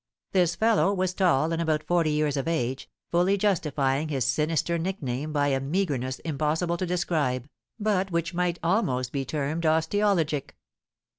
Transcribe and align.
This 0.31 0.55
fellow 0.55 0.91
was 0.95 1.13
tall 1.13 1.53
and 1.53 1.61
about 1.61 1.83
forty 1.83 2.09
years 2.09 2.35
of 2.35 2.47
age, 2.47 2.89
fully 3.11 3.37
justifying 3.37 4.09
his 4.09 4.25
sinister 4.25 4.79
nickname 4.79 5.31
by 5.31 5.49
a 5.49 5.59
meagreness 5.59 6.17
impossible 6.21 6.77
to 6.77 6.87
describe, 6.87 7.47
but 7.79 8.09
which 8.09 8.33
might 8.33 8.57
almost 8.63 9.11
be 9.11 9.25
termed 9.25 9.61
osteologic. 9.63 10.53